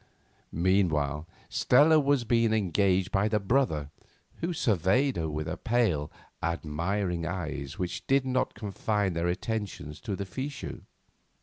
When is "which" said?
7.77-8.07